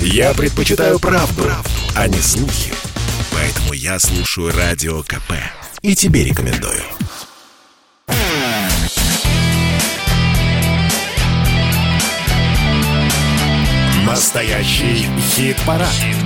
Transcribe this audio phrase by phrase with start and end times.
[0.00, 2.72] Я предпочитаю правду, правду, а не слухи.
[3.32, 5.32] Поэтому я слушаю Радио КП.
[5.82, 6.82] И тебе рекомендую.
[14.04, 15.88] Настоящий хит-парад.
[15.90, 16.16] Хит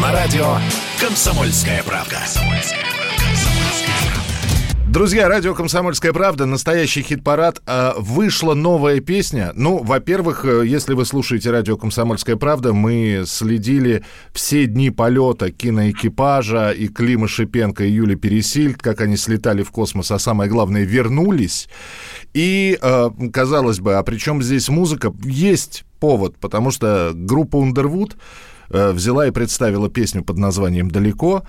[0.00, 0.58] На радио
[1.00, 2.18] «Комсомольская правда».
[4.96, 7.60] Друзья, радио «Комсомольская правда», настоящий хит-парад.
[7.66, 9.52] А, вышла новая песня.
[9.54, 16.70] Ну, во-первых, э, если вы слушаете радио «Комсомольская правда», мы следили все дни полета киноэкипажа
[16.70, 21.68] и Клима Шипенко, и Юли Пересильд, как они слетали в космос, а самое главное, вернулись.
[22.32, 25.12] И, э, казалось бы, а при чем здесь музыка?
[25.24, 28.14] Есть повод, потому что группа Underwood
[28.70, 31.42] э, взяла и представила песню под названием «Далеко».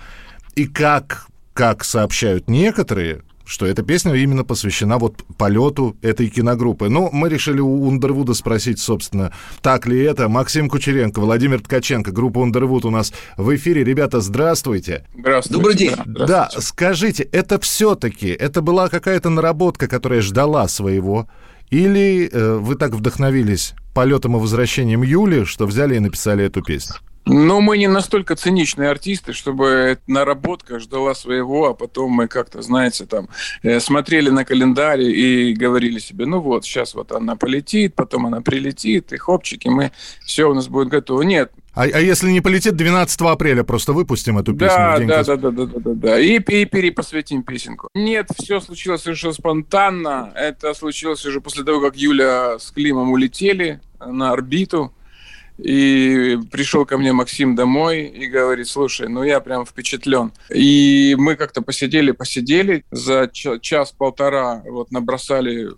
[0.56, 6.90] И как, как сообщают некоторые, что эта песня именно посвящена вот полету этой киногруппы.
[6.90, 10.28] Ну, мы решили у Ундервуда спросить, собственно, так ли это.
[10.28, 13.86] Максим Кучеренко, Владимир Ткаченко, группа Ундервуд у нас в эфире.
[13.86, 15.06] Ребята, здравствуйте.
[15.18, 15.58] Здравствуйте.
[15.58, 15.96] Добрый день.
[16.06, 21.28] Да, скажите, это все-таки, это была какая-то наработка, которая ждала своего?
[21.70, 26.98] Или э, вы так вдохновились полетом и возвращением Юли, что взяли и написали эту песню?
[27.28, 33.06] Но мы не настолько циничные артисты, чтобы наработка ждала своего, а потом мы как-то, знаете,
[33.06, 33.28] там
[33.64, 38.42] э, смотрели на календарь и говорили себе, ну вот, сейчас вот она полетит, потом она
[38.42, 39.92] прилетит, и хопчики, мы
[40.26, 41.22] все у нас будет готово.
[41.24, 41.52] Нет.
[41.74, 44.78] А, а если не полетит, 12 апреля просто выпустим эту песню.
[44.78, 46.20] Да, в день да, да, да, да, да, да, да.
[46.20, 47.90] И, и перепосвятим песенку.
[47.94, 50.32] Нет, все случилось совершенно спонтанно.
[50.36, 54.92] Это случилось уже после того, как Юля с Климом улетели на орбиту.
[55.58, 60.32] И пришел ко мне Максим домой и говорит, слушай, ну я прям впечатлен.
[60.54, 65.70] И мы как-то посидели, посидели, за ча- час-полтора вот набросали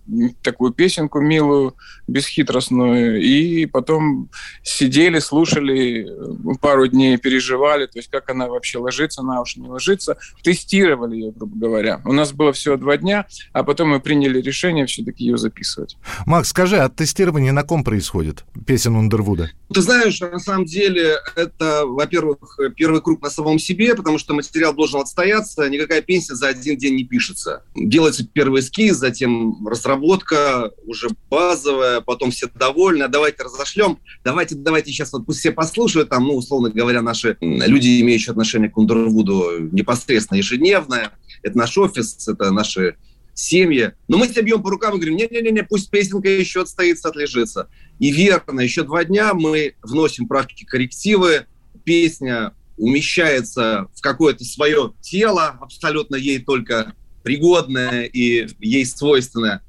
[0.42, 1.76] такую песенку милую,
[2.08, 4.30] бесхитростную, и потом
[4.64, 9.68] сидели, слушали, э, пару дней переживали, то есть как она вообще ложится на уши, не
[9.68, 12.02] ложится, тестировали ее, грубо говоря.
[12.06, 15.98] У нас было всего два дня, а потом мы приняли решение все-таки ее записывать.
[16.26, 18.44] Макс, скажи, а тестирование на ком происходит?
[18.66, 19.52] Песен Ундервуда.
[19.74, 24.74] Ты знаешь, на самом деле, это, во-первых, первый круг на самом себе, потому что материал
[24.74, 27.64] должен отстояться, никакая песня за один день не пишется.
[27.76, 34.92] Делается первый эскиз, затем разработка, уже базовая, потом все довольны, а давайте разошлем, давайте, давайте
[34.92, 39.70] сейчас вот пусть все послушают, там, ну, условно говоря, наши люди, имеющие отношение к Ундервуду
[39.72, 41.12] непосредственно ежедневное,
[41.44, 42.98] это наш офис, это наши
[43.40, 43.94] семьи.
[44.08, 47.70] Но мы себя бьем по рукам и говорим, не-не-не, пусть песенка еще отстоится, отлежится.
[48.00, 51.46] И верно, еще два дня мы вносим правки, коррективы,
[51.84, 59.62] песня умещается в какое-то свое тело, абсолютно ей только пригодное и ей свойственное.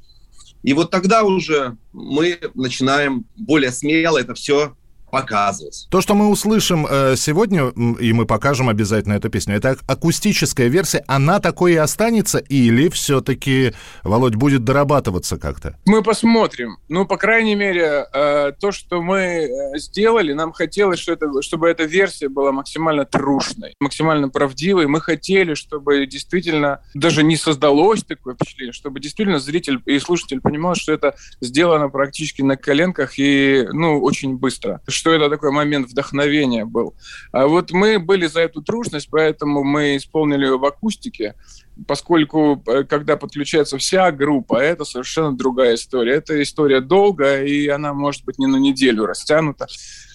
[0.63, 4.77] И вот тогда уже мы начинаем более смело это все
[5.11, 5.87] показывать.
[5.91, 7.69] То, что мы услышим э, сегодня,
[8.01, 12.89] и мы покажем обязательно эту песню, это ак- акустическая версия, она такой и останется, или
[12.89, 13.73] все-таки,
[14.03, 15.77] Володь, будет дорабатываться как-то?
[15.87, 16.79] Мы посмотрим.
[16.89, 21.69] Ну, по крайней мере, э, то, что мы э, сделали, нам хотелось, что это, чтобы
[21.69, 24.87] эта версия была максимально трушной, максимально правдивой.
[24.87, 30.75] Мы хотели, чтобы действительно даже не создалось такое впечатление, чтобы действительно зритель и слушатель понимал,
[30.75, 34.81] что это сделано практически на коленках и, ну, очень быстро.
[35.01, 36.95] Что это такой момент вдохновения был.
[37.33, 41.35] А вот мы были за эту трушность, поэтому мы исполнили ее в акустике
[41.87, 46.15] поскольку э, когда подключается вся группа, это совершенно другая история.
[46.15, 49.67] Это история долгая, и она может быть не на неделю растянута.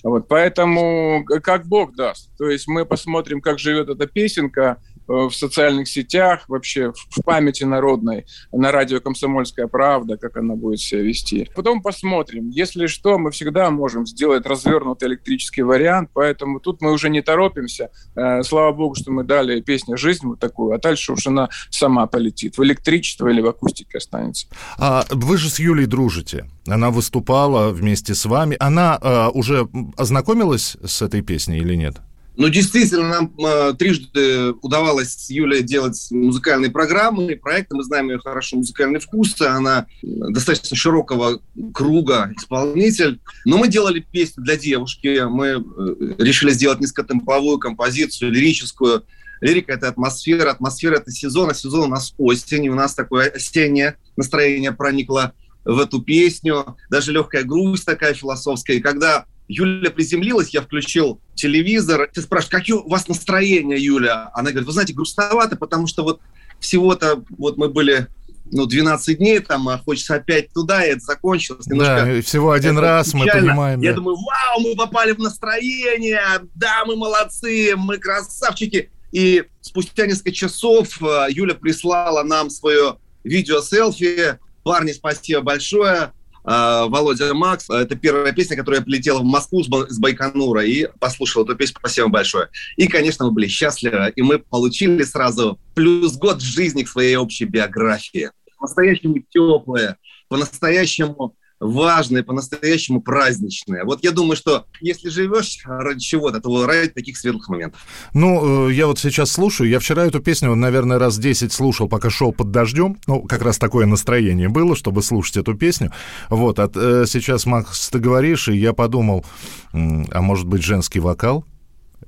[0.04, 2.30] Вот, поэтому э, как Бог даст.
[2.38, 8.26] То есть мы посмотрим, как живет эта песенка в социальных сетях, вообще в памяти народной,
[8.52, 11.50] на радио «Комсомольская правда», как она будет себя вести.
[11.56, 12.50] Потом посмотрим.
[12.50, 17.90] Если что, мы всегда можем сделать развернутый электрический вариант, поэтому тут мы уже не торопимся.
[18.16, 22.08] Э, Слава богу, что мы дали песне жизнь вот такую, а дальше уж она сама
[22.08, 22.58] полетит.
[22.58, 24.48] В электричество или в акустике останется.
[24.78, 26.50] А вы же с Юлей дружите.
[26.68, 28.58] Она выступала вместе с вами.
[28.60, 29.68] Она э, уже
[29.98, 31.98] ознакомилась с этой песней или нет?
[32.38, 37.76] Ну, действительно, нам э, трижды удавалось с Юлей делать музыкальные программы, и проекты.
[37.76, 39.40] Мы знаем ее хорошо музыкальный вкус.
[39.42, 41.40] Она достаточно широкого
[41.74, 43.22] круга исполнитель.
[43.46, 45.24] Но мы делали песню для девушки.
[45.28, 49.06] Мы э, решили сделать низкотемповую композицию, лирическую.
[49.40, 52.66] Лирика– это атмосфера, атмосфера– это сезон, а сезон у нас осень.
[52.66, 55.34] И у нас такое осеннее настроение проникло
[55.64, 56.76] в эту песню.
[56.90, 58.78] Даже легкая грусть такая философская.
[58.78, 62.10] И когда Юля приземлилась, я включил телевизор.
[62.14, 64.32] Ты спрашиваешь, какие у вас настроения, Юля?
[64.34, 66.20] Она говорит, вы знаете, грустновато, потому что вот
[66.60, 68.08] всего-то вот мы были
[68.52, 71.66] ну, 12 дней, там, а хочется опять туда, и это закончилось.
[71.68, 73.26] Немножко, да, всего один раз печально.
[73.26, 73.82] мы понимаем.
[73.82, 73.96] Я да.
[73.98, 76.22] думаю, вау, мы попали в настроение,
[76.54, 78.90] да, мы молодцы, мы красавчики.
[79.12, 84.40] И спустя несколько часов э, Юля прислала нам свое видео-селфи.
[84.64, 86.12] Парни, спасибо большое.
[86.46, 87.70] Э, Володя Макс.
[87.70, 91.78] Это первая песня, которая прилетела в Москву с Байконура и послушал эту песню.
[91.80, 92.50] Спасибо большое.
[92.78, 97.46] И, конечно, мы были счастливы, и мы получили сразу плюс год жизни к своей общей
[97.46, 98.32] биографии.
[98.58, 99.98] По-настоящему теплое,
[100.28, 103.84] по-настоящему важные, по-настоящему праздничные.
[103.84, 107.82] Вот я думаю, что если живешь ради чего-то, то ради таких светлых моментов.
[108.14, 112.10] Ну, э, я вот сейчас слушаю, я вчера эту песню, наверное, раз 10 слушал, пока
[112.10, 112.98] шел под дождем.
[113.08, 115.92] Ну, как раз такое настроение было, чтобы слушать эту песню.
[116.30, 116.70] Вот, а
[117.08, 119.26] сейчас, Макс, ты говоришь, и я подумал,
[119.72, 121.46] а может быть, женский вокал?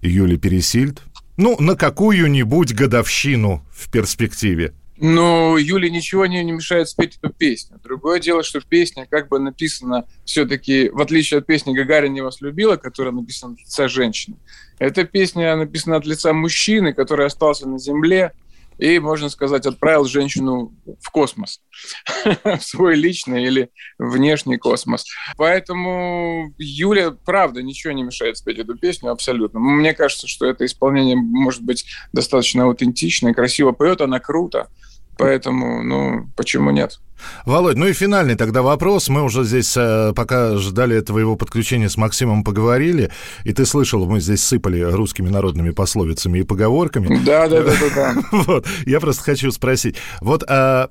[0.01, 1.01] Юли Пересильд?
[1.37, 4.73] Ну, на какую-нибудь годовщину в перспективе.
[4.99, 7.79] Но Юле ничего не, не мешает спеть эту песню.
[7.83, 12.41] Другое дело, что песня как бы написана все-таки, в отличие от песни «Гагарин не вас
[12.41, 14.37] любила», которая написана от лица женщины,
[14.79, 18.33] эта песня написана от лица мужчины, который остался на земле,
[18.77, 21.61] и, можно сказать, отправил женщину в космос,
[22.43, 25.05] в свой личный или внешний космос.
[25.35, 29.59] Поэтому Юля, правда, ничего не мешает спеть эту песню абсолютно.
[29.59, 34.69] Мне кажется, что это исполнение может быть достаточно аутентичное, красиво поет она круто.
[35.17, 36.99] Поэтому, ну, почему нет?
[37.45, 39.09] Володь, ну и финальный тогда вопрос.
[39.09, 43.11] Мы уже здесь, э, пока ждали твоего подключения с Максимом, поговорили,
[43.43, 47.19] и ты слышал, мы здесь сыпали русскими народными пословицами и поговорками.
[47.25, 48.13] Да, да, да, да.
[48.13, 48.23] да.
[48.31, 49.95] Вот, я просто хочу спросить.
[50.21, 50.89] Вот а,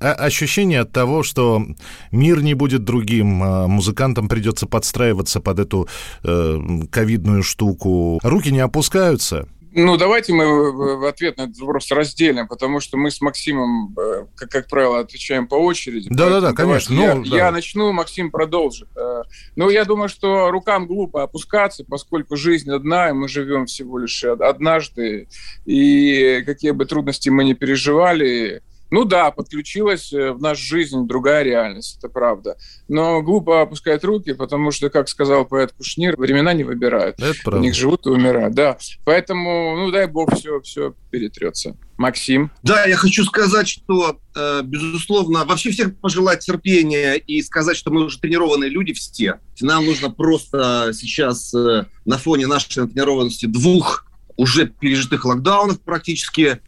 [0.00, 1.66] а, ощущение от того, что
[2.10, 5.88] мир не будет другим, а музыкантам придется подстраиваться под эту
[6.22, 6.58] э,
[6.90, 9.46] ковидную штуку, руки не опускаются?
[9.78, 14.26] Ну, давайте мы в ответ на этот вопрос разделим, потому что мы с Максимом, э,
[14.34, 16.08] как, как правило, отвечаем по очереди.
[16.10, 16.94] Да-да-да, конечно.
[16.94, 17.36] Я, ну, да.
[17.36, 18.88] я начну, Максим продолжит.
[18.96, 19.24] Э,
[19.54, 24.24] ну, я думаю, что рукам глупо опускаться, поскольку жизнь одна, и мы живем всего лишь
[24.24, 25.28] однажды,
[25.66, 31.42] и какие бы трудности мы ни переживали, ну да, подключилась э, в нашу жизнь другая
[31.42, 32.56] реальность, это правда.
[32.88, 37.20] Но глупо опускать руки, потому что, как сказал поэт Кушнир, времена не выбирают.
[37.20, 37.58] Это правда.
[37.58, 38.78] В них живут и умирают, да.
[39.04, 41.76] Поэтому, ну дай бог, все, все перетрется.
[41.96, 42.50] Максим?
[42.62, 48.04] Да, я хочу сказать, что, э, безусловно, вообще всех пожелать терпения и сказать, что мы
[48.04, 49.40] уже тренированные люди все.
[49.60, 54.06] Нам нужно просто сейчас э, на фоне нашей натренированности двух
[54.36, 56.60] уже пережитых локдаунов практически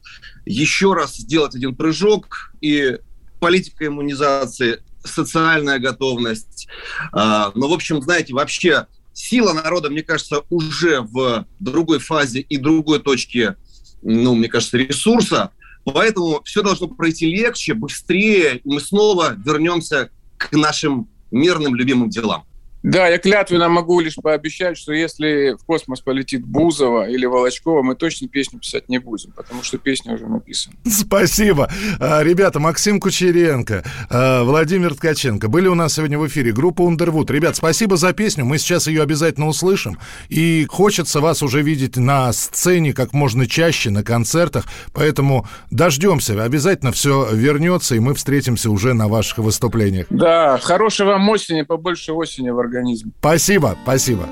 [0.49, 2.99] еще раз сделать один прыжок и
[3.41, 6.69] политика иммунизации, социальная готовность.
[7.13, 12.57] А, но, в общем, знаете, вообще сила народа, мне кажется, уже в другой фазе и
[12.57, 13.57] другой точке,
[14.03, 15.51] ну, мне кажется, ресурса.
[15.85, 22.45] Поэтому все должно пройти легче, быстрее, и мы снова вернемся к нашим мирным, любимым делам.
[22.89, 27.95] Да, я клятвенно могу лишь пообещать, что если в космос полетит Бузова или Волочкова, мы
[27.95, 30.75] точно песню писать не будем, потому что песня уже написана.
[30.87, 31.71] Спасибо.
[32.01, 36.51] А, ребята, Максим Кучеренко, а, Владимир Ткаченко были у нас сегодня в эфире.
[36.53, 37.31] Группа Underwood.
[37.31, 38.47] Ребят, спасибо за песню.
[38.47, 39.99] Мы сейчас ее обязательно услышим.
[40.31, 44.65] И хочется вас уже видеть на сцене как можно чаще, на концертах.
[44.95, 46.43] Поэтому дождемся.
[46.43, 50.07] Обязательно все вернется, и мы встретимся уже на ваших выступлениях.
[50.09, 53.13] Да, хорошего вам осени, побольше осени в организм.
[53.19, 54.29] Спасибо, спасибо.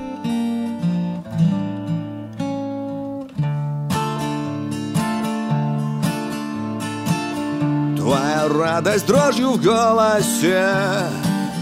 [7.97, 10.71] Твоя радость дрожью в голосе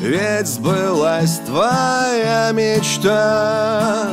[0.01, 4.09] Ведь сбылась твоя мечта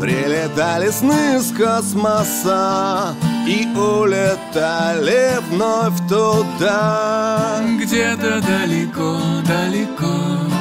[0.00, 3.14] Прилетали сны с космоса
[3.46, 10.59] И улетали вновь туда Где-то далеко-далеко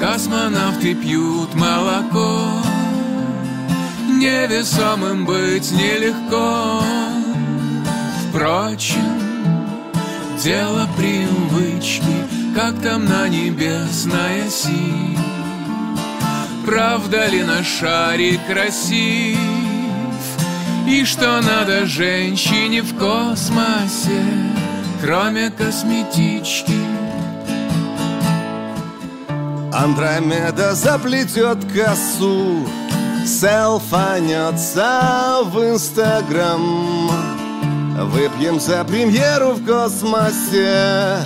[0.00, 2.62] Космонавты пьют молоко.
[4.08, 6.82] Невесомым быть нелегко.
[8.28, 9.16] Впрочем,
[10.42, 12.04] дело привычки
[12.54, 15.16] Как там на небесной оси
[16.66, 19.38] Правда ли на шаре красив?
[20.86, 24.22] И что надо женщине в космосе
[25.02, 26.95] Кроме косметички
[29.72, 32.66] Андромеда заплетет косу
[33.26, 37.10] Селфанется в Инстаграм.
[38.12, 41.16] Выпьем за премьеру в космосе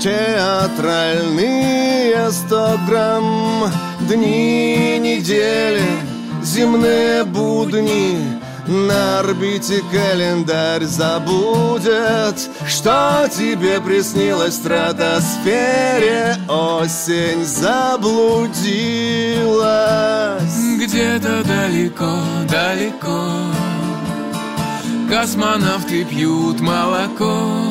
[0.00, 3.70] Театральные сто грамм.
[4.00, 5.84] Дни недели,
[6.42, 8.18] земные будни
[8.66, 16.36] На орбите календарь забудет Что тебе приснилось в стратосфере.
[16.48, 18.54] Осень заблудилась.
[20.78, 22.18] Где-то далеко,
[22.48, 23.30] далеко
[25.10, 27.68] Космонавты пьют молоко.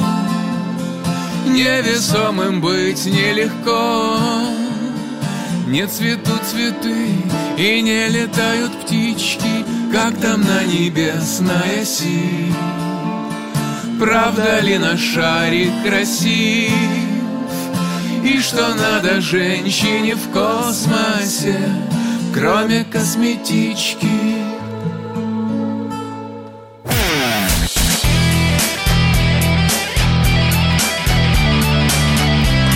[1.47, 4.62] Невесомым быть нелегко
[5.73, 7.07] Не цветут цветы
[7.57, 12.53] и не летают птички Как там на небесной оси
[13.99, 16.71] Правда ли наш шарик красив?
[18.23, 21.57] И что надо женщине в космосе
[22.35, 24.07] Кроме косметички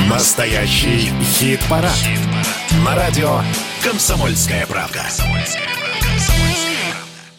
[0.10, 1.94] Настоящий хит-парад.
[2.84, 3.42] На радио
[3.84, 5.04] «Комсомольская правда».